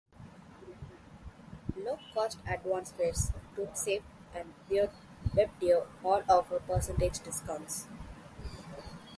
Low-Cost 1.77 2.39
Advance 2.47 2.91
Fares, 2.91 3.31
GroupSave 3.55 4.01
and 4.33 4.55
WebDuo 4.67 5.85
all 6.03 6.23
offer 6.27 6.57
percentage 6.59 7.19
discounts. 7.19 7.85